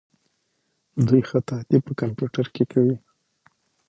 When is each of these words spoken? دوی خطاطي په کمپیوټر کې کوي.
دوی 1.07 1.21
خطاطي 1.29 1.77
په 1.85 1.91
کمپیوټر 2.01 2.45
کې 2.55 2.63
کوي. 2.71 2.95